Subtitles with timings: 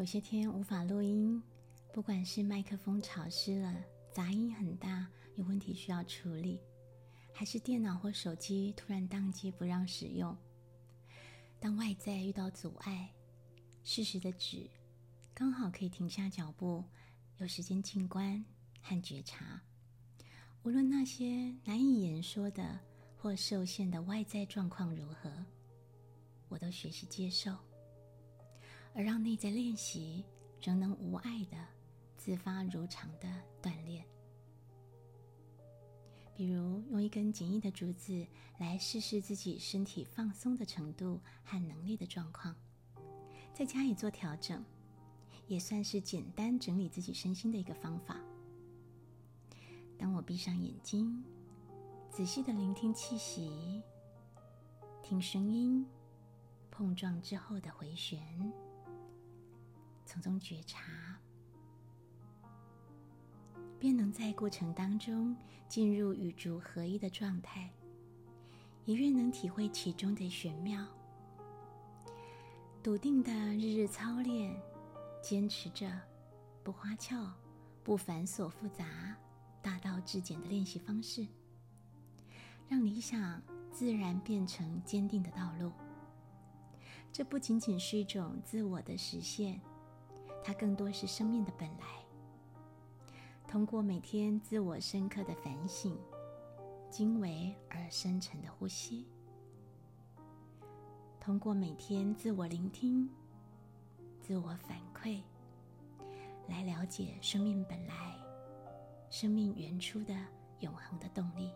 [0.00, 1.42] 有些天无法录音，
[1.92, 6.58] 不管是麦克风潮湿了、杂音很大、有问题需要处理，
[7.34, 10.34] 还是电脑或手机突然宕机不让使用。
[11.58, 13.12] 当外在遇到阻碍，
[13.84, 14.66] 适时的止，
[15.34, 16.82] 刚好可以停下脚步，
[17.36, 18.42] 有时间静观
[18.80, 19.60] 和觉察。
[20.62, 22.80] 无论那些难以言说的
[23.18, 25.30] 或受限的外在状况如何，
[26.48, 27.54] 我都学习接受。
[28.94, 30.24] 而让内在练习
[30.60, 31.56] 仍能无碍的
[32.16, 33.28] 自发如常的
[33.62, 34.04] 锻炼，
[36.34, 38.26] 比如用一根简易的竹子
[38.58, 42.54] 来试试自己身体放松的程度和能力的状况，
[43.54, 44.62] 再加以做调整，
[45.46, 48.20] 也算是简单整理自己身心的一个方法。
[49.96, 51.24] 当我闭上眼睛，
[52.10, 53.82] 仔细的聆听气息，
[55.02, 55.86] 听声音
[56.70, 58.20] 碰撞之后的回旋。
[60.10, 61.16] 从中觉察，
[63.78, 65.36] 便能在过程当中
[65.68, 67.70] 进入与竹合一的状态，
[68.86, 70.84] 也越能体会其中的玄妙。
[72.82, 74.60] 笃定的日日操练，
[75.22, 75.88] 坚持着
[76.64, 77.32] 不花俏、
[77.84, 79.16] 不繁琐复杂、
[79.62, 81.24] 大道至简的练习方式，
[82.68, 85.70] 让理想自然变成坚定的道路。
[87.12, 89.60] 这不仅仅是一种自我的实现。
[90.42, 91.86] 它更多是生命的本来。
[93.46, 95.98] 通过每天自我深刻的反省、
[96.88, 99.06] 精微而深沉的呼吸，
[101.18, 103.10] 通过每天自我聆听、
[104.20, 105.20] 自我反馈，
[106.46, 108.16] 来了解生命本来、
[109.10, 110.14] 生命原初的
[110.60, 111.50] 永恒的动力。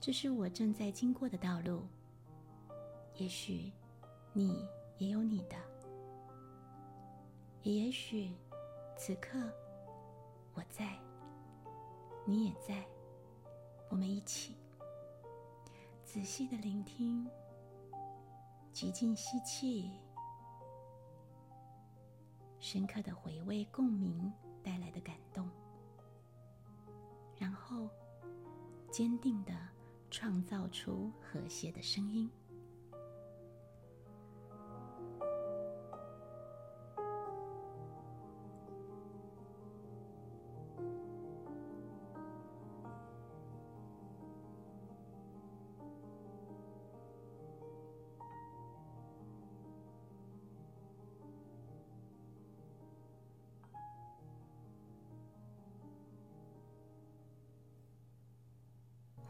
[0.00, 1.82] 这是我正在经过的道路。
[3.16, 3.70] 也许
[4.32, 4.66] 你
[4.96, 5.71] 也有你的。
[7.64, 8.34] 也许，
[8.96, 9.38] 此刻
[10.52, 10.98] 我在，
[12.24, 12.84] 你也在，
[13.88, 14.56] 我们一起
[16.04, 17.24] 仔细的聆听，
[18.72, 19.92] 极尽吸气，
[22.58, 25.48] 深刻的回味共鸣带来的感动，
[27.38, 27.88] 然后
[28.90, 29.52] 坚定的
[30.10, 32.28] 创造出和谐的声音。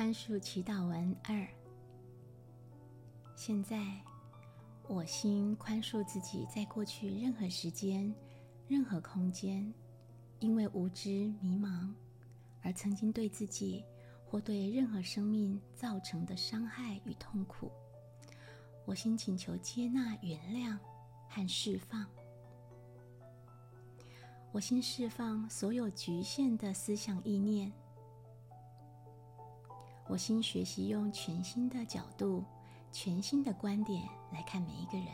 [0.00, 1.46] 宽恕祈祷文二。
[3.36, 4.00] 现在，
[4.88, 8.10] 我心宽恕自己，在过去任何时间、
[8.66, 9.70] 任何空间，
[10.38, 11.92] 因为无知迷茫，
[12.62, 13.84] 而曾经对自己
[14.24, 17.70] 或对任何生命造成的伤害与痛苦。
[18.86, 20.78] 我心请求接纳、原谅
[21.28, 22.06] 和释放。
[24.50, 27.70] 我心释放所有局限的思想意念。
[30.10, 32.42] 我心学习用全新的角度、
[32.90, 34.02] 全新的观点
[34.32, 35.06] 来看每一个人。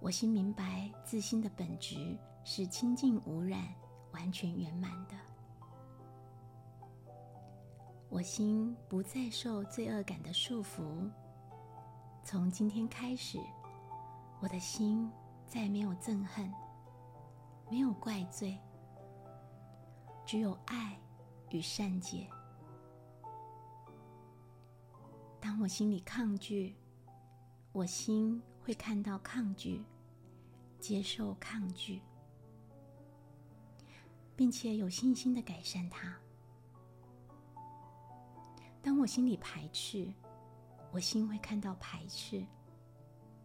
[0.00, 3.66] 我心明白自心的本质是清净无染、
[4.12, 5.16] 完全圆满的。
[8.10, 11.10] 我心不再受罪恶感的束缚。
[12.22, 13.38] 从今天开始，
[14.40, 15.10] 我的心
[15.46, 16.52] 再没有憎恨，
[17.70, 18.58] 没有怪罪，
[20.26, 20.98] 只有爱。
[21.50, 22.28] 与善解。
[25.40, 26.74] 当我心里抗拒，
[27.72, 29.84] 我心会看到抗拒，
[30.80, 32.02] 接受抗拒，
[34.34, 36.16] 并且有信心的改善它。
[38.82, 40.12] 当我心里排斥，
[40.92, 42.44] 我心会看到排斥，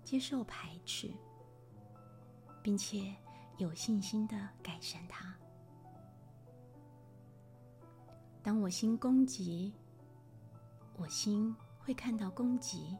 [0.03, 1.11] 接受排斥，
[2.63, 3.15] 并且
[3.57, 5.35] 有信心的改善它。
[8.43, 9.71] 当我心攻击，
[10.97, 12.97] 我心会看到攻击，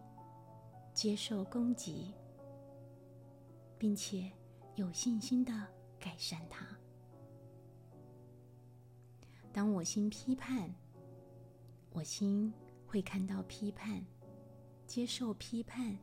[0.93, 2.13] 接受攻击，
[3.77, 4.31] 并且
[4.75, 5.51] 有信心的
[5.99, 6.63] 改善它。
[9.51, 10.73] 当我心批判，
[11.89, 12.53] 我心
[12.85, 14.05] 会看到批判，
[14.85, 15.97] 接受批判，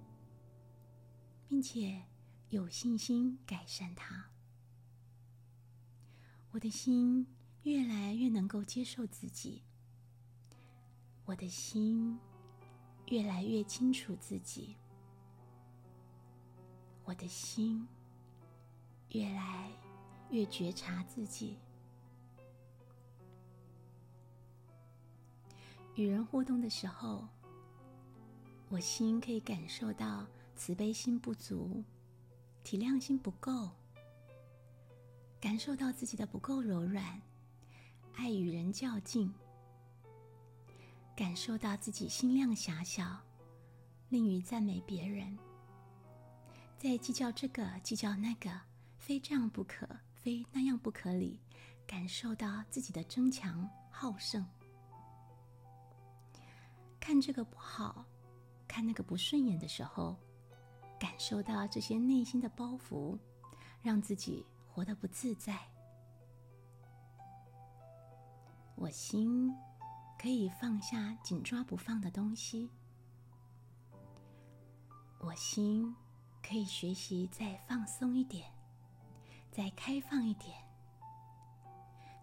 [1.47, 2.03] 并且
[2.49, 4.31] 有信心改善它。
[6.51, 7.25] 我的心。
[7.65, 9.63] 越来越能够接受自己，
[11.25, 12.19] 我的心
[13.09, 14.77] 越来越清楚自己，
[17.05, 17.87] 我的心
[19.11, 19.71] 越来
[20.31, 21.59] 越觉察自己。
[25.95, 27.27] 与人互动的时候，
[28.69, 31.83] 我心可以感受到慈悲心不足，
[32.63, 33.69] 体谅心不够，
[35.41, 37.21] 感受到自己的不够柔软。
[38.19, 39.33] 爱与人较劲，
[41.15, 43.17] 感受到自己心量狭小，
[44.09, 45.39] 吝于赞美别人，
[46.77, 48.51] 在计较这个计较那个，
[48.97, 51.41] 非这样不可，非那样不可里，
[51.87, 54.45] 感受到自己的争强好胜，
[56.99, 58.05] 看这个不好，
[58.67, 60.17] 看那个不顺眼的时候，
[60.99, 63.17] 感受到这些内心的包袱，
[63.81, 65.57] 让自己活得不自在。
[68.81, 69.53] 我心
[70.17, 72.71] 可以放下紧抓不放的东西，
[75.19, 75.93] 我心
[76.41, 78.49] 可以学习再放松一点，
[79.51, 80.57] 再开放一点，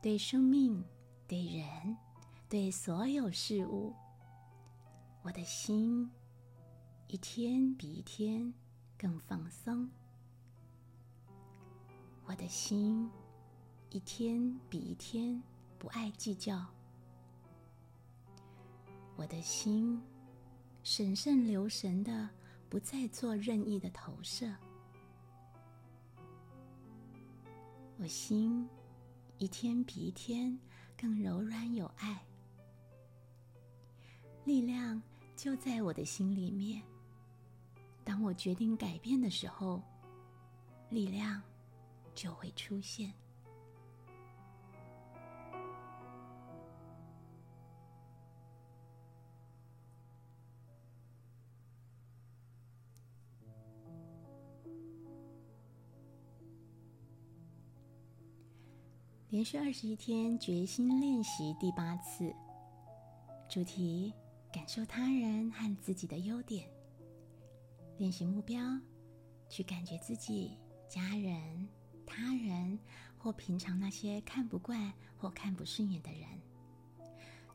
[0.01, 0.81] 对生命、
[1.27, 1.97] 对人、
[2.47, 3.93] 对所有事物，
[5.23, 6.09] 我的心
[7.07, 8.53] 一天比一天
[8.97, 9.89] 更放松，
[12.25, 13.11] 我的心
[13.89, 15.43] 一天比一天。
[15.77, 16.65] 不爱计较，
[19.15, 20.01] 我的心
[20.83, 22.29] 审慎留神的，
[22.69, 24.51] 不再做任意的投射。
[27.97, 28.67] 我心
[29.37, 30.57] 一天比一天
[30.97, 32.25] 更柔软有爱，
[34.43, 35.01] 力量
[35.35, 36.81] 就在我的心里面。
[38.03, 39.81] 当我决定改变的时候，
[40.89, 41.41] 力量
[42.13, 43.13] 就会出现。
[59.35, 62.33] 连续二十一天决心练习第八次，
[63.49, 64.13] 主题：
[64.49, 66.65] 感受他人和自己的优点。
[67.97, 68.63] 练习目标：
[69.49, 71.67] 去感觉自己、家人、
[72.05, 72.79] 他人
[73.17, 76.29] 或平常那些看不惯或看不顺眼的人，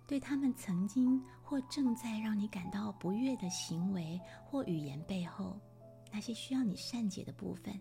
[0.06, 5.58] 对他们曾经或正在让你感到不悦的行为或语言背后，
[6.12, 7.80] 那些需要你善解的部分。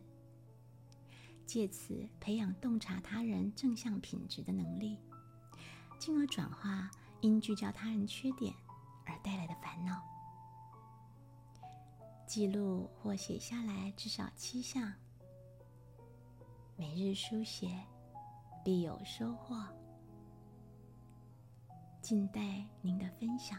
[1.49, 4.99] 借此培养洞察他人正向品质的能力，
[5.97, 6.91] 进而转化
[7.21, 8.53] 因聚焦他人缺点
[9.03, 9.99] 而带来的烦恼。
[12.27, 14.93] 记录或写下来至少七项，
[16.75, 17.83] 每日书写
[18.63, 19.59] 必有收获。
[21.99, 23.57] 静待您的分享。